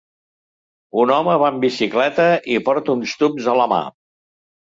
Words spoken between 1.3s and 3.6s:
va en bicicleta i porta uns tubs a